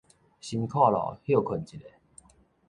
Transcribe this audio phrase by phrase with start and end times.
[0.03, 0.07] 辛苦囉！
[1.21, 1.89] 歇睏一下